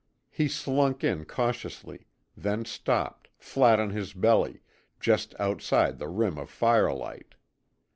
He 0.31 0.47
slunk 0.47 1.03
in 1.03 1.25
cautiously 1.25 2.07
then 2.35 2.65
stopped, 2.65 3.29
flat 3.37 3.79
on 3.79 3.91
his 3.91 4.13
belly, 4.13 4.63
just 4.99 5.35
outside 5.39 5.99
the 5.99 6.07
rim 6.09 6.39
of 6.39 6.49
firelight. 6.49 7.35